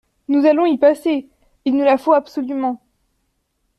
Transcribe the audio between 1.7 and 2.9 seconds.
nous la faut absolument…